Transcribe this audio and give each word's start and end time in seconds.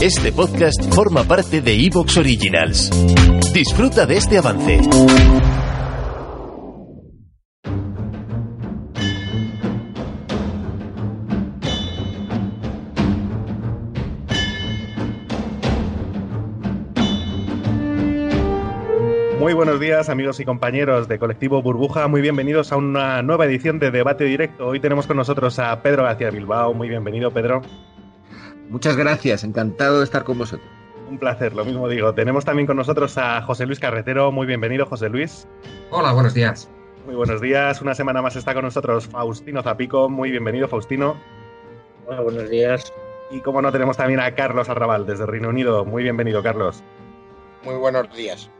Este 0.00 0.30
podcast 0.30 0.94
forma 0.94 1.24
parte 1.24 1.60
de 1.60 1.74
Evox 1.74 2.18
Originals. 2.18 2.88
Disfruta 3.52 4.06
de 4.06 4.16
este 4.16 4.38
avance. 4.38 4.78
Muy 19.40 19.52
buenos 19.52 19.80
días 19.80 20.08
amigos 20.08 20.38
y 20.38 20.44
compañeros 20.44 21.08
de 21.08 21.18
Colectivo 21.18 21.60
Burbuja, 21.60 22.06
muy 22.06 22.20
bienvenidos 22.20 22.70
a 22.70 22.76
una 22.76 23.20
nueva 23.22 23.46
edición 23.46 23.80
de 23.80 23.90
Debate 23.90 24.22
Directo. 24.22 24.68
Hoy 24.68 24.78
tenemos 24.78 25.08
con 25.08 25.16
nosotros 25.16 25.58
a 25.58 25.82
Pedro 25.82 26.04
García 26.04 26.30
Bilbao, 26.30 26.72
muy 26.72 26.88
bienvenido 26.88 27.32
Pedro. 27.32 27.62
Muchas 28.68 28.96
gracias, 28.96 29.44
encantado 29.44 29.98
de 29.98 30.04
estar 30.04 30.24
con 30.24 30.38
vosotros. 30.38 30.68
Un 31.08 31.18
placer, 31.18 31.54
lo 31.54 31.64
mismo 31.64 31.88
digo. 31.88 32.12
Tenemos 32.12 32.44
también 32.44 32.66
con 32.66 32.76
nosotros 32.76 33.16
a 33.16 33.40
José 33.42 33.64
Luis 33.64 33.80
Carretero. 33.80 34.30
Muy 34.30 34.46
bienvenido, 34.46 34.84
José 34.84 35.08
Luis. 35.08 35.48
Hola, 35.90 36.12
buenos 36.12 36.34
días. 36.34 36.68
Muy 37.06 37.14
buenos 37.14 37.40
días. 37.40 37.80
Una 37.80 37.94
semana 37.94 38.20
más 38.20 38.36
está 38.36 38.52
con 38.52 38.64
nosotros 38.64 39.06
Faustino 39.06 39.62
Zapico. 39.62 40.10
Muy 40.10 40.30
bienvenido, 40.30 40.68
Faustino. 40.68 41.16
Hola, 42.06 42.20
buenos 42.20 42.50
días. 42.50 42.92
Y 43.30 43.40
como 43.40 43.62
no, 43.62 43.72
tenemos 43.72 43.96
también 43.96 44.20
a 44.20 44.34
Carlos 44.34 44.68
Arrabal 44.68 45.06
desde 45.06 45.24
Reino 45.24 45.48
Unido. 45.48 45.86
Muy 45.86 46.02
bienvenido, 46.02 46.42
Carlos. 46.42 46.82
Muy 47.64 47.76
buenos 47.76 48.14
días. 48.14 48.50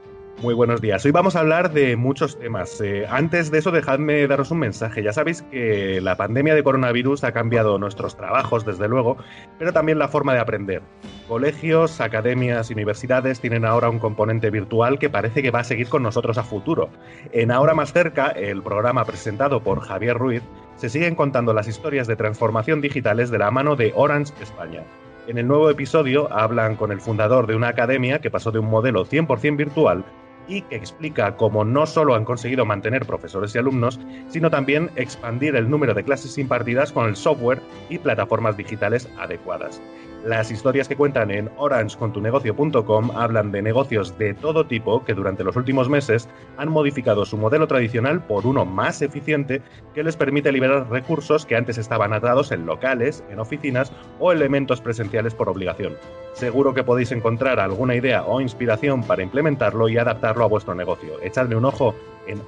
Muy 0.41 0.55
buenos 0.55 0.81
días. 0.81 1.05
Hoy 1.05 1.11
vamos 1.11 1.35
a 1.35 1.41
hablar 1.41 1.73
de 1.73 1.97
muchos 1.97 2.39
temas. 2.39 2.81
Eh, 2.81 3.05
antes 3.11 3.51
de 3.51 3.59
eso, 3.59 3.73
dejadme 3.73 4.25
daros 4.29 4.53
un 4.53 4.61
mensaje. 4.61 5.03
Ya 5.03 5.13
sabéis 5.13 5.43
que 5.43 6.01
la 6.01 6.17
pandemia 6.17 6.55
de 6.55 6.63
coronavirus 6.63 7.25
ha 7.25 7.33
cambiado 7.33 7.77
nuestros 7.81 8.17
trabajos, 8.17 8.65
desde 8.65 8.87
luego, 8.87 9.17
pero 9.59 9.73
también 9.73 9.99
la 9.99 10.07
forma 10.07 10.35
de 10.35 10.39
aprender. 10.39 10.81
Colegios, 11.27 12.01
academias 12.01 12.71
y 12.71 12.75
universidades 12.75 13.41
tienen 13.41 13.65
ahora 13.65 13.91
un 13.91 13.99
componente 13.99 14.51
virtual 14.51 15.01
que 15.01 15.11
parece 15.11 15.43
que 15.43 15.51
va 15.51 15.61
a 15.61 15.65
seguir 15.65 15.89
con 15.89 16.05
nosotros 16.05 16.39
a 16.39 16.45
futuro. 16.45 16.89
En 17.33 17.51
Ahora 17.51 17.75
Más 17.75 17.93
Cerca, 17.93 18.29
el 18.29 18.63
programa 18.63 19.05
presentado 19.05 19.61
por 19.65 19.81
Javier 19.81 20.17
Ruiz, 20.17 20.43
se 20.77 20.89
siguen 20.89 21.17
contando 21.17 21.53
las 21.53 21.67
historias 21.67 22.07
de 22.07 22.15
transformación 22.15 22.81
digitales 22.81 23.31
de 23.31 23.39
la 23.39 23.51
mano 23.51 23.75
de 23.75 23.93
Orange 23.97 24.33
España. 24.41 24.85
En 25.27 25.37
el 25.37 25.49
nuevo 25.49 25.69
episodio 25.69 26.33
hablan 26.33 26.77
con 26.77 26.93
el 26.93 27.01
fundador 27.01 27.49
de 27.49 27.57
una 27.57 27.69
academia 27.69 28.21
que 28.21 28.31
pasó 28.31 28.53
de 28.53 28.61
un 28.61 28.71
modelo 28.71 29.05
100% 29.05 29.57
virtual 29.57 30.05
y 30.49 30.63
que 30.63 30.77
explica 30.77 31.37
cómo 31.37 31.65
no 31.65 31.87
solo 31.87 32.15
han 32.15 32.25
conseguido 32.25 32.65
mantener 32.65 33.07
profesores 33.07 33.55
y 33.55 33.59
alumnos, 33.59 34.01
sino 34.29 34.51
también 34.51 34.91
expandir 34.97 35.55
el 35.57 35.71
número 35.71 35.95
de 35.95 36.05
clases 36.05 36.39
impartidas 36.39 36.93
con 36.93 37.07
el 37.07 37.17
software 37.17 37.61
y 37.89 37.99
plataformas 37.99 38.57
digitales 38.57 39.09
adecuadas. 39.19 39.81
Las 40.25 40.51
historias 40.51 40.89
que 40.89 40.97
cuentan 40.97 41.31
en 41.31 41.49
orangecontunegocio.com 41.57 43.11
hablan 43.13 43.53
de 43.53 43.63
negocios 43.63 44.19
de 44.19 44.35
todo 44.35 44.67
tipo 44.67 45.05
que 45.05 45.15
durante 45.15 45.45
los 45.45 45.55
últimos 45.55 45.89
meses 45.89 46.29
han 46.57 46.71
modificado 46.71 47.25
su 47.25 47.37
modelo 47.39 47.69
tradicional 47.69 48.21
por 48.21 48.45
uno 48.45 48.65
más 48.65 49.01
eficiente 49.01 49.63
que 49.95 50.03
les 50.03 50.17
permite 50.17 50.51
liberar 50.51 50.91
recursos 50.91 51.47
que 51.47 51.55
antes 51.55 51.79
estaban 51.79 52.13
atados 52.13 52.51
en 52.51 52.67
locales, 52.67 53.23
en 53.31 53.39
oficinas 53.39 53.93
o 54.19 54.33
elementos 54.33 54.81
presenciales 54.81 55.35
por 55.35 55.49
obligación. 55.49 55.95
Seguro 56.33 56.75
que 56.75 56.83
podéis 56.85 57.13
encontrar 57.13 57.61
alguna 57.61 57.95
idea 57.95 58.25
o 58.25 58.41
inspiración 58.41 59.05
para 59.05 59.23
implementarlo 59.23 59.89
y 59.89 59.99
adaptarlo 59.99 60.45
a 60.45 60.49
vuestro 60.49 60.75
negocio. 60.75 61.23
Echadle 61.23 61.55
un 61.55 61.65
ojo 61.65 61.95
en 62.27 62.43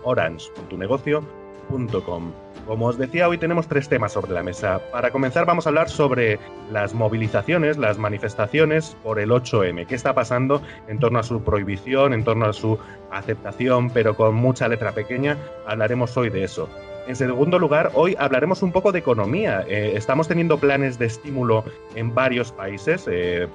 Como 2.67 2.87
os 2.87 2.99
decía, 2.99 3.29
hoy 3.29 3.39
tenemos 3.39 3.67
tres 3.67 3.89
temas 3.89 4.13
sobre 4.13 4.33
la 4.33 4.43
mesa. 4.43 4.81
Para 4.93 5.11
comenzar 5.11 5.47
vamos 5.47 5.67
a 5.67 5.71
hablar 5.71 5.89
sobre 5.89 6.39
las 6.71 6.95
movilizaciones, 6.95 7.79
las 7.79 7.99
manifestaciones 7.99 8.97
por 9.03 9.19
el 9.19 9.31
8M. 9.31 9.87
¿Qué 9.87 9.95
está 9.95 10.15
pasando 10.15 10.63
en 10.89 10.99
torno 10.99 11.19
a 11.19 11.23
su 11.23 11.43
prohibición, 11.43 12.13
en 12.13 12.25
torno 12.25 12.47
a 12.47 12.53
su 12.53 12.79
aceptación, 13.11 13.91
pero 13.91 14.15
con 14.17 14.35
mucha 14.35 14.69
letra 14.69 14.93
pequeña? 14.93 15.37
Hablaremos 15.67 16.17
hoy 16.17 16.31
de 16.31 16.45
eso. 16.45 16.69
En 17.07 17.17
segundo 17.17 17.59
lugar, 17.59 17.91
hoy 17.95 18.15
hablaremos 18.19 18.63
un 18.63 18.73
poco 18.73 18.93
de 18.93 19.01
economía. 19.01 19.65
Eh, 19.67 19.93
estamos 19.97 20.29
teniendo 20.29 20.59
planes 20.59 20.99
de 20.99 21.07
estímulo 21.07 21.65
en 21.95 22.15
varios 22.15 22.53
países. 22.53 23.09
Eh, 23.11 23.49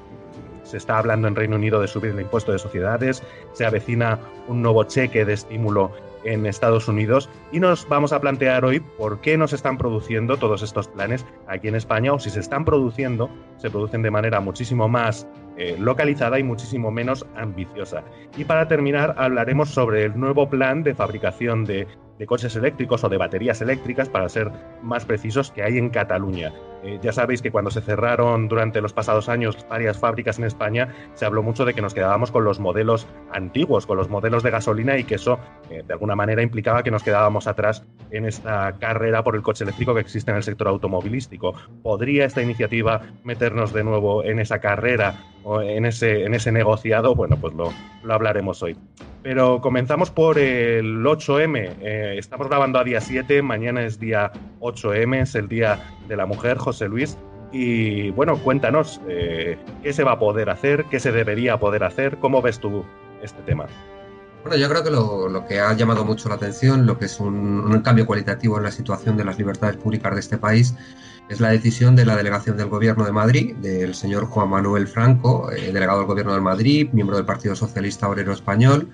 se 0.66 0.78
está 0.78 0.98
hablando 0.98 1.28
en 1.28 1.36
Reino 1.36 1.56
Unido 1.56 1.80
de 1.80 1.88
subir 1.88 2.12
el 2.12 2.20
impuesto 2.20 2.52
de 2.52 2.60
sociedades, 2.60 3.24
se 3.54 3.66
avecina 3.66 4.20
un 4.48 4.62
nuevo 4.62 4.84
cheque 4.84 5.24
de 5.24 5.34
estímulo 5.34 5.92
en 6.26 6.46
Estados 6.46 6.88
Unidos 6.88 7.30
y 7.52 7.60
nos 7.60 7.88
vamos 7.88 8.12
a 8.12 8.20
plantear 8.20 8.66
hoy 8.66 8.80
por 8.80 9.22
qué 9.22 9.38
no 9.38 9.48
se 9.48 9.56
están 9.56 9.78
produciendo 9.78 10.38
todos 10.38 10.62
estos 10.62 10.88
planes 10.88 11.26
aquí 11.48 11.68
en 11.68 11.76
España 11.76 12.14
o 12.14 12.20
si 12.20 12.30
se 12.30 12.40
están 12.40 12.66
produciendo, 12.66 13.30
se 13.58 13.70
producen 13.70 14.02
de 14.02 14.12
manera 14.12 14.40
muchísimo 14.42 14.90
más 14.90 15.28
eh, 15.58 15.76
localizada 15.80 16.40
y 16.40 16.44
muchísimo 16.44 16.92
menos 16.92 17.26
ambiciosa. 17.36 18.04
Y 18.38 18.46
para 18.46 18.68
terminar 18.68 19.16
hablaremos 19.18 19.70
sobre 19.70 20.04
el 20.04 20.20
nuevo 20.20 20.50
plan 20.50 20.84
de 20.84 20.96
fabricación 20.96 21.66
de 21.66 21.88
coches 22.26 22.56
eléctricos 22.56 23.04
o 23.04 23.10
de 23.10 23.18
baterías 23.18 23.62
eléctricas, 23.62 24.10
para 24.10 24.30
ser 24.30 24.52
más 24.82 25.06
precisos, 25.06 25.52
que 25.52 25.64
hay 25.64 25.78
en 25.78 25.90
Cataluña. 25.90 26.54
Eh, 26.86 27.00
ya 27.02 27.12
sabéis 27.12 27.42
que 27.42 27.50
cuando 27.50 27.72
se 27.72 27.82
cerraron 27.82 28.48
durante 28.48 28.80
los 28.80 28.94
pasados 28.94 29.28
años 29.28 29.58
varias 29.68 29.98
fábricas 29.98 30.38
en 30.38 30.46
España, 30.46 30.94
se 31.16 31.26
habló 31.26 31.42
mucho 31.42 31.66
de 31.66 31.74
que 31.74 31.82
nos 31.82 31.96
quedábamos 31.96 32.30
con 32.30 32.44
los 32.44 32.60
modelos 32.60 33.08
antiguos, 33.34 33.88
con 33.88 33.98
los 33.98 34.08
modelos 34.08 34.44
de 34.44 34.52
gasolina 34.52 34.96
y 34.96 35.04
que 35.04 35.16
eso 35.16 35.40
eh, 35.72 35.82
de 35.86 35.94
alguna 35.94 36.16
manera 36.16 36.44
implicaba 36.44 36.84
que 36.84 36.92
nos 36.92 37.02
quedábamos 37.02 37.48
atrás 37.48 37.84
en 38.12 38.26
esta 38.26 38.78
carrera 38.78 39.24
por 39.24 39.36
el 39.36 39.42
coche 39.42 39.64
eléctrico 39.64 39.96
que 39.96 40.02
existe 40.02 40.30
en 40.30 40.38
el 40.38 40.44
sector 40.44 40.68
automovilístico. 40.68 41.56
¿Podría 41.82 42.26
esta 42.26 42.44
iniciativa 42.44 43.02
meternos 43.24 43.74
de 43.74 43.84
nuevo 43.84 44.24
en 44.24 44.40
esa 44.40 44.60
carrera 44.60 45.16
en 45.62 45.86
ese, 45.86 46.26
en 46.26 46.34
ese 46.34 46.52
negociado? 46.52 47.16
Bueno, 47.16 47.38
pues 47.40 47.54
lo, 47.54 47.74
lo 48.04 48.14
hablaremos 48.14 48.62
hoy. 48.64 48.76
Pero 49.24 49.60
comenzamos 49.62 50.12
por 50.12 50.38
el 50.38 51.04
8M. 51.04 51.78
Eh, 51.82 52.16
estamos 52.18 52.48
grabando 52.48 52.80
a 52.80 52.84
día 52.84 53.02
7, 53.02 53.42
mañana 53.42 53.84
es 53.84 54.00
día 54.00 54.32
8M, 54.60 55.22
es 55.22 55.36
el 55.36 55.48
Día 55.48 55.80
de 56.08 56.16
la 56.16 56.26
Mujer, 56.26 56.58
José 56.58 56.88
Luis. 56.88 57.18
Y 57.52 58.12
bueno, 58.12 58.38
cuéntanos, 58.38 59.02
eh, 59.08 59.58
¿qué 59.82 59.94
se 59.94 60.04
va 60.04 60.14
a 60.14 60.20
poder 60.20 60.50
hacer? 60.50 60.86
¿Qué 60.92 61.00
se 61.00 61.12
debería 61.12 61.58
poder 61.58 61.84
hacer? 61.84 62.18
¿Cómo 62.18 62.42
ves 62.42 62.60
tú 62.60 62.86
este 63.24 63.42
tema? 63.44 63.66
Bueno, 64.44 64.58
yo 64.58 64.70
creo 64.70 64.84
que 64.84 64.92
lo, 64.92 65.48
que 65.48 65.60
ha 65.60 65.74
llamado 65.74 66.06
mucho 66.06 66.30
la 66.30 66.36
atención, 66.36 66.86
lo 66.86 67.00
que 67.00 67.06
es 67.06 67.20
un, 67.20 67.82
cambio 67.82 68.06
cualitativo 68.06 68.58
en 68.58 68.64
la 68.64 68.72
situación 68.72 69.18
de 69.18 69.26
las 69.26 69.40
libertades 69.40 69.78
públicas 69.78 70.14
de 70.14 70.20
este 70.20 70.38
país, 70.38 70.76
es 71.30 71.40
la 71.40 71.50
decisión 71.50 71.96
de 71.96 72.06
la 72.06 72.16
delegación 72.16 72.58
del 72.58 72.70
Gobierno 72.70 73.04
de 73.06 73.12
Madrid, 73.12 73.56
del 73.56 73.96
señor 73.96 74.26
Juan 74.26 74.50
Manuel 74.50 74.88
Franco, 74.88 75.52
eh, 75.52 75.72
delegado 75.72 76.00
del 76.00 76.08
Gobierno 76.08 76.34
de 76.34 76.42
Madrid, 76.42 76.90
miembro 76.94 77.18
del 77.18 77.26
Partido 77.26 77.56
Socialista 77.56 78.08
Obrero 78.08 78.32
Español, 78.32 78.90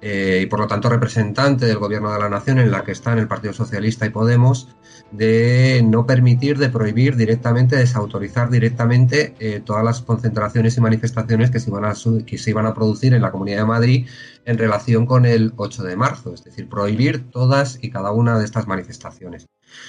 eh, 0.00 0.40
y 0.42 0.46
por 0.46 0.60
lo 0.60 0.66
tanto 0.66 0.88
representante 0.88 1.66
del 1.66 1.76
Gobierno 1.76 2.10
de 2.12 2.18
la 2.18 2.30
Nación 2.30 2.58
en 2.58 2.70
la 2.70 2.84
que 2.84 2.92
están 2.92 3.18
el 3.18 3.28
Partido 3.28 3.52
Socialista 3.52 4.06
y 4.06 4.10
Podemos, 4.10 4.68
de 5.10 5.82
no 5.84 6.06
permitir, 6.06 6.56
de 6.56 6.70
prohibir 6.70 7.16
directamente, 7.16 7.76
desautorizar 7.76 8.48
directamente 8.48 9.34
eh, 9.40 9.60
todas 9.62 9.84
las 9.84 10.00
concentraciones 10.00 10.78
y 10.78 10.80
manifestaciones 10.80 11.50
que 11.50 11.60
se, 11.60 11.68
iban 11.68 11.84
a, 11.84 11.94
que 12.24 12.38
se 12.38 12.50
iban 12.50 12.66
a 12.66 12.74
producir 12.74 13.12
en 13.12 13.20
la 13.20 13.32
Comunidad 13.32 13.58
de 13.58 13.66
Madrid 13.66 14.06
en 14.46 14.56
relación 14.56 15.04
con 15.04 15.26
el 15.26 15.52
8 15.56 15.82
de 15.82 15.96
marzo, 15.96 16.32
es 16.32 16.44
decir, 16.44 16.68
prohibir 16.68 17.30
todas 17.30 17.78
y 17.82 17.90
cada 17.90 18.12
una 18.12 18.38
de 18.38 18.44
estas 18.46 18.66
manifestaciones. 18.66 19.48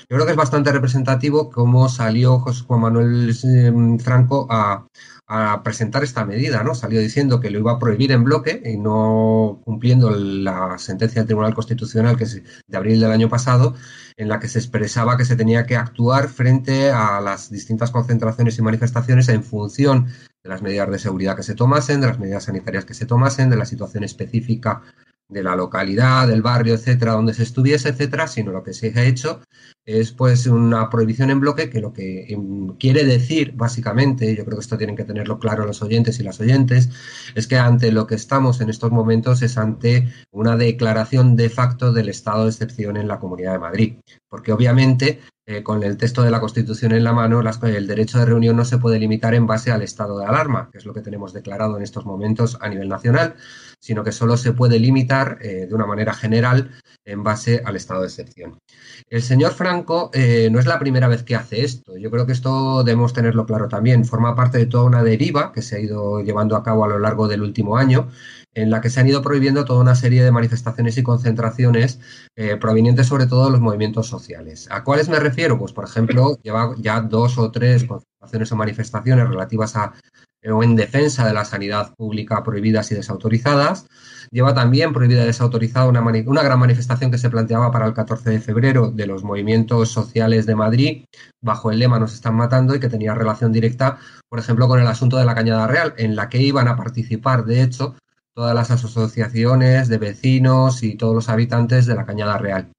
Yo 0.10 0.18
creo 0.18 0.26
que 0.26 0.32
es 0.32 0.38
bastante 0.38 0.72
representativo 0.72 1.50
cómo 1.50 1.90
salió 1.90 2.40
José 2.40 2.64
Juan 2.66 2.82
Manuel 2.82 3.30
eh, 3.44 3.98
Franco 4.04 4.48
a, 4.50 4.88
presentar 5.64 6.04
esta 6.04 6.26
medida, 6.26 6.62
¿no? 6.62 6.76
Salió 6.76 7.00
diciendo 7.00 7.40
que 7.40 7.50
lo 7.50 7.60
iba 7.60 7.72
a 7.72 7.80
prohibir 7.80 8.12
en 8.12 8.26
bloque 8.26 8.62
y 8.66 8.76
no 8.76 9.62
cumpliendo 9.64 10.12
la 10.12 10.78
sentencia 10.78 11.22
del 11.22 11.28
Tribunal 11.28 11.54
Constitucional 11.54 12.18
que 12.18 12.26
de 12.26 12.78
abril 12.78 13.00
del 13.00 13.14
año 13.14 13.30
pasado, 13.30 13.74
en 14.18 14.28
la 14.28 14.42
que 14.42 14.50
se 14.50 14.60
expresaba 14.60 15.16
que 15.16 15.24
se 15.24 15.38
tenía 15.38 15.66
que 15.66 15.78
actuar 15.78 16.28
frente 16.28 16.92
a 16.92 17.22
las 17.22 17.50
distintas 17.50 17.92
concentraciones 17.92 18.60
y 18.60 18.62
manifestaciones 18.62 19.30
en 19.30 19.42
función 19.46 20.08
de 20.44 20.50
las 20.50 20.62
medidas 20.62 20.92
de 20.92 21.00
seguridad 21.00 21.38
que 21.38 21.44
se 21.44 21.56
tomasen, 21.56 22.02
de 22.02 22.08
las 22.08 22.20
medidas 22.20 22.44
sanitarias 22.44 22.84
que 22.84 22.94
se 22.94 23.06
tomasen, 23.06 23.50
de 23.50 23.56
la 23.56 23.66
situación 23.66 24.04
específica 24.04 24.82
de 25.32 25.44
la 25.44 25.56
localidad, 25.56 26.28
del 26.28 26.42
barrio, 26.42 26.76
etcétera, 26.76 27.14
donde 27.14 27.34
se 27.34 27.44
estuviese, 27.44 27.90
etcétera, 27.90 28.28
sino 28.28 28.52
lo 28.52 28.64
que 28.64 28.74
se 28.74 28.94
ha 28.96 29.04
hecho 29.04 29.42
es 29.86 30.12
pues 30.12 30.46
una 30.46 30.90
prohibición 30.90 31.32
en 31.32 31.40
bloque 31.40 31.70
que 31.70 31.82
lo 31.82 31.92
que 31.94 32.26
em, 32.30 32.76
quiere 32.78 33.04
decir 33.04 33.54
básicamente, 33.56 34.36
yo 34.36 34.46
creo 34.46 34.58
que 34.58 34.62
esto 34.62 34.78
tienen 34.78 34.96
que 34.96 35.06
tenerlo 35.06 35.40
claro 35.40 35.66
los 35.66 35.82
oyentes 35.82 36.20
y 36.20 36.24
las 36.24 36.40
oyentes, 36.40 36.90
es 37.34 37.48
que 37.48 37.58
ante 37.58 37.92
lo 37.92 38.06
que 38.06 38.16
estamos 38.16 38.62
en 38.62 38.70
estos 38.70 38.92
momentos 38.92 39.42
es 39.42 39.58
ante 39.58 40.08
una 40.32 40.56
declaración 40.56 41.36
de 41.36 41.50
facto 41.50 41.94
del 41.94 42.10
estado 42.10 42.44
de 42.44 42.52
excepción 42.52 42.98
en 42.98 43.08
la 43.08 43.20
Comunidad 43.20 43.54
de 43.54 43.60
Madrid, 43.60 43.96
porque 44.30 44.52
obviamente 44.52 45.20
eh, 45.52 45.64
con 45.64 45.84
el 45.84 45.98
texto 45.98 46.24
de 46.24 46.32
la 46.32 46.40
Constitución 46.40 46.94
en 46.94 47.04
la 47.04 47.12
mano, 47.12 47.42
el 47.42 47.88
derecho 47.88 48.20
de 48.20 48.26
reunión 48.26 48.56
no 48.56 48.64
se 48.64 48.78
puede 48.78 49.00
limitar 49.00 49.34
en 49.34 49.48
base 49.48 49.70
al 49.70 49.82
estado 49.82 50.18
de 50.18 50.26
alarma, 50.26 50.70
que 50.72 50.78
es 50.78 50.86
lo 50.86 50.94
que 50.94 51.02
tenemos 51.02 51.34
declarado 51.34 51.76
en 51.76 51.84
estos 51.84 52.06
momentos 52.06 52.58
a 52.62 52.70
nivel 52.70 52.88
nacional, 52.88 53.36
sino 53.82 54.04
que 54.04 54.14
solo 54.14 54.38
se 54.38 54.54
puede 54.54 54.80
limitar 54.80 55.40
eh, 55.42 55.68
de 55.68 55.76
una 55.76 55.86
manera 55.86 56.14
general 56.14 56.72
en 57.04 57.24
base 57.24 57.62
al 57.66 57.76
estado 57.76 58.02
de 58.02 58.08
excepción. 58.08 58.60
El 59.10 59.24
señor 59.24 59.52
Franco 59.52 60.10
eh, 60.14 60.48
no 60.52 60.60
es 60.60 60.66
la 60.66 60.80
primera 60.80 61.10
vez 61.10 61.24
que 61.24 61.36
hace 61.36 61.66
esto. 61.66 61.98
Yo 61.98 62.10
creo 62.12 62.26
que 62.26 62.32
esto 62.32 62.86
debemos 62.86 63.12
tenerlo 63.12 63.46
claro 63.46 63.68
también. 63.68 64.06
Forma 64.06 64.36
parte 64.36 64.58
de 64.58 64.68
toda 64.68 64.86
una 64.86 65.04
deriva 65.04 65.52
que 65.52 65.62
se 65.62 65.76
ha 65.76 65.80
ido 65.80 66.22
llevando 66.22 66.56
a 66.56 66.64
cabo 66.64 66.86
a 66.86 66.88
lo 66.88 67.00
largo 67.00 67.28
del 67.28 67.42
último 67.42 67.76
año 67.76 68.08
en 68.54 68.70
la 68.70 68.82
que 68.82 68.90
se 68.90 69.00
han 69.00 69.08
ido 69.08 69.22
prohibiendo 69.22 69.66
toda 69.66 69.82
una 69.82 69.96
serie 69.96 70.24
de 70.24 70.32
manifestaciones 70.32 70.98
y 70.98 71.04
concentraciones 71.04 72.00
eh, 72.36 72.58
provenientes 72.58 73.08
sobre 73.08 73.28
todo 73.28 73.46
de 73.46 73.52
los 73.52 73.62
movimientos 73.62 74.08
sociales. 74.08 74.68
¿A 74.72 74.84
cuáles 74.84 75.10
me 75.10 75.20
refiero? 75.20 75.58
Pues, 75.58 75.72
por 75.72 75.86
ejemplo, 75.86 76.38
lleva 76.44 76.76
ya 76.78 77.02
dos 77.02 77.38
o 77.38 77.52
tres 77.52 77.86
concentraciones 77.86 78.52
o 78.52 78.56
manifestaciones 78.56 79.28
relativas 79.28 79.76
a 79.76 79.94
o 80.50 80.64
en 80.64 80.76
defensa 80.76 81.28
de 81.28 81.34
la 81.34 81.46
sanidad 81.46 81.94
pública 81.96 82.44
prohibidas 82.44 82.92
y 82.92 82.96
desautorizadas. 82.96 83.86
Lleva 84.32 84.54
también 84.54 84.94
prohibida 84.94 85.24
y 85.24 85.26
desautorizada 85.26 85.88
una, 85.88 86.02
gran 86.44 86.60
manifestación 86.60 87.12
que 87.12 87.18
se 87.18 87.30
planteaba 87.30 87.72
para 87.72 87.86
el 87.86 87.94
14 87.94 88.30
de 88.30 88.40
febrero 88.40 88.90
de 88.90 89.06
los 89.06 89.24
movimientos 89.24 89.90
sociales 89.90 90.46
de 90.46 90.56
Madrid, 90.56 91.06
bajo 91.42 91.70
el 91.70 91.80
lema 91.80 92.00
Nos 92.00 92.14
están 92.14 92.36
matando 92.36 92.74
y 92.74 92.80
que 92.80 92.90
tenía 92.90 93.14
relación 93.14 93.52
directa, 93.52 94.00
por 94.30 94.40
ejemplo, 94.40 94.68
con 94.68 94.80
el 94.80 94.88
asunto 94.88 95.18
de 95.18 95.26
la 95.26 95.36
Cañada 95.36 95.68
Real, 95.68 95.94
en 95.98 96.16
la 96.16 96.30
que 96.30 96.42
iban 96.42 96.68
a 96.68 96.78
participar, 96.78 97.46
de 97.46 97.62
hecho, 97.62 97.96
todas 98.34 98.56
las 98.56 98.72
asociaciones 98.72 99.88
de 99.88 99.98
vecinos 99.98 100.84
y 100.84 100.96
todos 100.96 101.14
los 101.16 101.30
habitantes 101.30 101.86
de 101.86 101.96
la 101.96 102.06
Cañada 102.06 102.38
Real. 102.38 102.72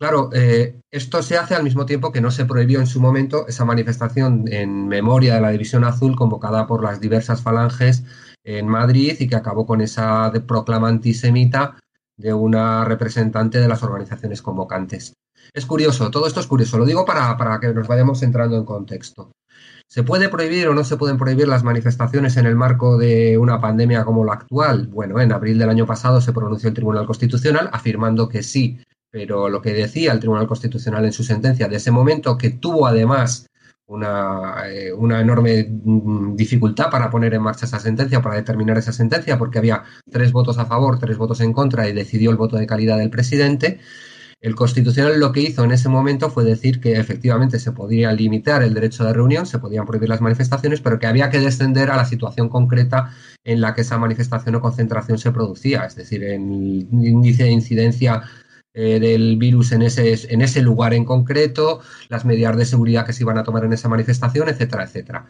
Claro, 0.00 0.30
eh, 0.32 0.80
esto 0.90 1.22
se 1.22 1.36
hace 1.36 1.54
al 1.54 1.62
mismo 1.62 1.84
tiempo 1.84 2.10
que 2.10 2.22
no 2.22 2.30
se 2.30 2.46
prohibió 2.46 2.80
en 2.80 2.86
su 2.86 3.02
momento 3.02 3.46
esa 3.46 3.66
manifestación 3.66 4.44
en 4.48 4.88
memoria 4.88 5.34
de 5.34 5.42
la 5.42 5.50
División 5.50 5.84
Azul 5.84 6.16
convocada 6.16 6.66
por 6.66 6.82
las 6.82 7.00
diversas 7.00 7.42
falanges 7.42 8.04
en 8.42 8.66
Madrid 8.66 9.16
y 9.18 9.28
que 9.28 9.36
acabó 9.36 9.66
con 9.66 9.82
esa 9.82 10.32
proclama 10.46 10.88
antisemita 10.88 11.78
de 12.16 12.32
una 12.32 12.86
representante 12.86 13.60
de 13.60 13.68
las 13.68 13.82
organizaciones 13.82 14.40
convocantes. 14.40 15.12
Es 15.52 15.66
curioso, 15.66 16.10
todo 16.10 16.26
esto 16.26 16.40
es 16.40 16.46
curioso, 16.46 16.78
lo 16.78 16.86
digo 16.86 17.04
para, 17.04 17.36
para 17.36 17.60
que 17.60 17.74
nos 17.74 17.86
vayamos 17.86 18.22
entrando 18.22 18.56
en 18.56 18.64
contexto. 18.64 19.32
¿Se 19.92 20.04
puede 20.04 20.28
prohibir 20.28 20.68
o 20.68 20.74
no 20.74 20.84
se 20.84 20.96
pueden 20.96 21.18
prohibir 21.18 21.48
las 21.48 21.64
manifestaciones 21.64 22.36
en 22.36 22.46
el 22.46 22.54
marco 22.54 22.96
de 22.96 23.36
una 23.36 23.60
pandemia 23.60 24.04
como 24.04 24.24
la 24.24 24.34
actual? 24.34 24.86
Bueno, 24.86 25.18
en 25.18 25.32
abril 25.32 25.58
del 25.58 25.68
año 25.68 25.84
pasado 25.84 26.20
se 26.20 26.32
pronunció 26.32 26.68
el 26.68 26.76
Tribunal 26.76 27.06
Constitucional 27.06 27.68
afirmando 27.72 28.28
que 28.28 28.44
sí, 28.44 28.78
pero 29.10 29.48
lo 29.48 29.60
que 29.60 29.72
decía 29.72 30.12
el 30.12 30.20
Tribunal 30.20 30.46
Constitucional 30.46 31.04
en 31.06 31.12
su 31.12 31.24
sentencia 31.24 31.66
de 31.66 31.74
ese 31.74 31.90
momento, 31.90 32.38
que 32.38 32.50
tuvo 32.50 32.86
además 32.86 33.48
una, 33.86 34.62
eh, 34.68 34.92
una, 34.92 35.20
enorme 35.20 35.68
mm, 35.68 36.36
dificultad 36.36 36.88
para 36.88 37.10
poner 37.10 37.34
en 37.34 37.42
marcha 37.42 37.66
esa 37.66 37.80
sentencia, 37.80 38.22
para 38.22 38.36
determinar 38.36 38.78
esa 38.78 38.92
sentencia, 38.92 39.38
porque 39.38 39.58
había 39.58 39.82
tres 40.08 40.30
votos 40.30 40.58
a 40.58 40.66
favor, 40.66 41.00
tres 41.00 41.18
votos 41.18 41.40
en 41.40 41.52
contra 41.52 41.88
y 41.88 41.92
decidió 41.92 42.30
el 42.30 42.36
voto 42.36 42.56
de 42.56 42.68
calidad 42.68 42.96
del 42.98 43.10
presidente. 43.10 43.80
El 44.40 44.54
Constitucional 44.54 45.20
lo 45.20 45.32
que 45.32 45.42
hizo 45.42 45.64
en 45.64 45.70
ese 45.70 45.90
momento 45.90 46.30
fue 46.30 46.44
decir 46.44 46.80
que 46.80 46.98
efectivamente 46.98 47.58
se 47.58 47.72
podía 47.72 48.10
limitar 48.12 48.62
el 48.62 48.72
derecho 48.72 49.04
de 49.04 49.12
reunión, 49.12 49.44
se 49.44 49.58
podían 49.58 49.84
prohibir 49.84 50.08
las 50.08 50.22
manifestaciones, 50.22 50.80
pero 50.80 50.98
que 50.98 51.06
había 51.06 51.28
que 51.28 51.40
descender 51.40 51.90
a 51.90 51.96
la 51.96 52.06
situación 52.06 52.48
concreta 52.48 53.14
en 53.44 53.60
la 53.60 53.74
que 53.74 53.82
esa 53.82 53.98
manifestación 53.98 54.54
o 54.54 54.62
concentración 54.62 55.18
se 55.18 55.30
producía, 55.30 55.84
es 55.84 55.94
decir, 55.94 56.24
el 56.24 56.40
índice 56.40 57.44
de 57.44 57.50
incidencia 57.50 58.22
eh, 58.72 58.98
del 58.98 59.36
virus 59.36 59.72
en 59.72 59.82
ese, 59.82 60.32
en 60.32 60.40
ese 60.40 60.62
lugar 60.62 60.94
en 60.94 61.04
concreto, 61.04 61.80
las 62.08 62.24
medidas 62.24 62.56
de 62.56 62.64
seguridad 62.64 63.04
que 63.04 63.12
se 63.12 63.24
iban 63.24 63.36
a 63.36 63.42
tomar 63.42 63.64
en 63.64 63.74
esa 63.74 63.90
manifestación, 63.90 64.48
etcétera, 64.48 64.84
etcétera. 64.84 65.28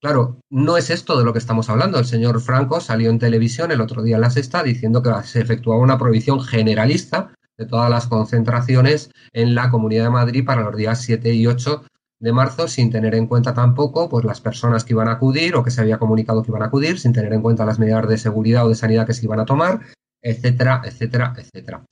Claro, 0.00 0.38
no 0.50 0.76
es 0.76 0.90
esto 0.90 1.18
de 1.18 1.24
lo 1.24 1.32
que 1.32 1.38
estamos 1.38 1.70
hablando. 1.70 1.98
El 1.98 2.04
señor 2.04 2.40
Franco 2.40 2.80
salió 2.80 3.10
en 3.10 3.18
televisión 3.18 3.70
el 3.70 3.80
otro 3.80 4.02
día 4.02 4.16
en 4.16 4.22
la 4.22 4.30
sexta 4.30 4.62
diciendo 4.62 5.02
que 5.02 5.10
se 5.24 5.40
efectuaba 5.40 5.80
una 5.80 5.98
prohibición 5.98 6.40
generalista 6.40 7.32
de 7.60 7.66
todas 7.66 7.90
las 7.90 8.06
concentraciones 8.06 9.10
en 9.34 9.54
la 9.54 9.70
Comunidad 9.70 10.04
de 10.04 10.10
Madrid 10.10 10.44
para 10.46 10.62
los 10.62 10.74
días 10.74 11.02
7 11.02 11.34
y 11.34 11.46
8 11.46 11.84
de 12.18 12.32
marzo, 12.32 12.68
sin 12.68 12.90
tener 12.90 13.14
en 13.14 13.26
cuenta 13.26 13.52
tampoco 13.52 14.08
pues, 14.08 14.24
las 14.24 14.40
personas 14.40 14.82
que 14.82 14.94
iban 14.94 15.08
a 15.08 15.12
acudir 15.12 15.54
o 15.54 15.62
que 15.62 15.70
se 15.70 15.82
había 15.82 15.98
comunicado 15.98 16.42
que 16.42 16.50
iban 16.50 16.62
a 16.62 16.66
acudir, 16.66 16.98
sin 16.98 17.12
tener 17.12 17.34
en 17.34 17.42
cuenta 17.42 17.66
las 17.66 17.78
medidas 17.78 18.08
de 18.08 18.16
seguridad 18.16 18.64
o 18.64 18.70
de 18.70 18.76
sanidad 18.76 19.06
que 19.06 19.12
se 19.12 19.26
iban 19.26 19.40
a 19.40 19.44
tomar, 19.44 19.80
etcétera, 20.22 20.80
etcétera, 20.86 21.34
etcétera. 21.36 21.84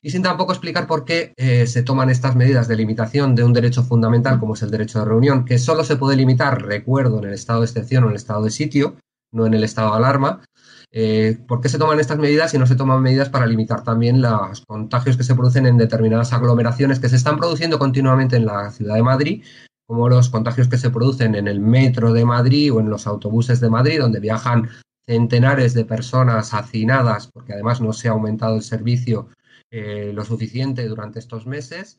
Y 0.00 0.10
sin 0.10 0.22
tampoco 0.22 0.52
explicar 0.52 0.86
por 0.86 1.04
qué 1.04 1.32
eh, 1.36 1.66
se 1.66 1.82
toman 1.82 2.08
estas 2.08 2.36
medidas 2.36 2.68
de 2.68 2.76
limitación 2.76 3.34
de 3.34 3.42
un 3.42 3.52
derecho 3.52 3.82
fundamental 3.82 4.38
como 4.38 4.54
es 4.54 4.62
el 4.62 4.70
derecho 4.70 5.00
de 5.00 5.06
reunión, 5.06 5.44
que 5.44 5.58
solo 5.58 5.82
se 5.82 5.96
puede 5.96 6.16
limitar, 6.16 6.62
recuerdo, 6.62 7.18
en 7.18 7.24
el 7.24 7.34
estado 7.34 7.60
de 7.60 7.66
excepción 7.66 8.04
o 8.04 8.06
en 8.06 8.12
el 8.12 8.16
estado 8.16 8.44
de 8.44 8.50
sitio, 8.52 8.94
no 9.32 9.44
en 9.44 9.54
el 9.54 9.64
estado 9.64 9.90
de 9.90 9.96
alarma, 9.96 10.42
eh, 10.92 11.38
¿Por 11.46 11.60
qué 11.60 11.68
se 11.68 11.78
toman 11.78 12.00
estas 12.00 12.18
medidas 12.18 12.54
y 12.54 12.58
no 12.58 12.66
se 12.66 12.76
toman 12.76 13.02
medidas 13.02 13.28
para 13.28 13.46
limitar 13.46 13.82
también 13.82 14.22
los 14.22 14.62
contagios 14.66 15.16
que 15.16 15.24
se 15.24 15.34
producen 15.34 15.66
en 15.66 15.76
determinadas 15.76 16.32
aglomeraciones 16.32 17.00
que 17.00 17.08
se 17.08 17.16
están 17.16 17.36
produciendo 17.36 17.78
continuamente 17.78 18.36
en 18.36 18.46
la 18.46 18.70
ciudad 18.70 18.94
de 18.94 19.02
Madrid, 19.02 19.44
como 19.86 20.08
los 20.08 20.30
contagios 20.30 20.68
que 20.68 20.78
se 20.78 20.90
producen 20.90 21.34
en 21.34 21.48
el 21.48 21.60
metro 21.60 22.12
de 22.12 22.24
Madrid 22.24 22.72
o 22.72 22.80
en 22.80 22.90
los 22.90 23.06
autobuses 23.06 23.60
de 23.60 23.70
Madrid, 23.70 24.00
donde 24.00 24.20
viajan 24.20 24.68
centenares 25.06 25.74
de 25.74 25.84
personas 25.84 26.54
hacinadas, 26.54 27.28
porque 27.32 27.52
además 27.52 27.80
no 27.80 27.92
se 27.92 28.08
ha 28.08 28.12
aumentado 28.12 28.56
el 28.56 28.62
servicio 28.62 29.28
eh, 29.70 30.12
lo 30.14 30.24
suficiente 30.24 30.86
durante 30.86 31.18
estos 31.18 31.46
meses? 31.46 31.98